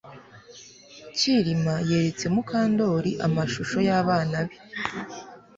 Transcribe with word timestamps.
Kirima 1.15 1.73
yeretse 1.89 2.25
Mukandoli 2.35 3.11
amashusho 3.27 3.77
yabana 3.87 4.39
be 4.47 4.57